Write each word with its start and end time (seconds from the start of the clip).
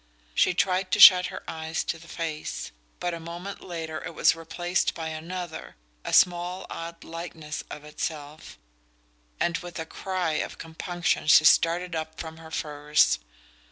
She 0.33 0.55
tried 0.55 0.89
to 0.93 0.99
shut 0.99 1.27
her 1.27 1.43
eyes 1.47 1.83
to 1.83 1.99
the 1.99 2.07
face; 2.07 2.71
but 2.99 3.13
a 3.13 3.19
moment 3.19 3.61
later 3.63 4.03
it 4.03 4.15
was 4.15 4.33
replaced 4.35 4.95
by 4.95 5.09
another, 5.09 5.75
a 6.03 6.11
small 6.11 6.65
odd 6.71 7.03
likeness 7.03 7.63
of 7.69 7.83
itself; 7.85 8.57
and 9.39 9.59
with 9.59 9.77
a 9.77 9.85
cry 9.85 10.31
of 10.41 10.57
compunction 10.57 11.27
she 11.27 11.45
started 11.45 11.93
up 11.95 12.19
from 12.19 12.37
her 12.37 12.49
furs. 12.49 13.19